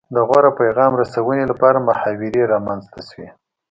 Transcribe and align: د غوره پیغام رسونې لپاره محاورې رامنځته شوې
د 0.15 0.17
غوره 0.27 0.51
پیغام 0.59 0.91
رسونې 1.01 1.43
لپاره 1.51 1.83
محاورې 1.87 2.43
رامنځته 2.53 2.99
شوې 3.09 3.27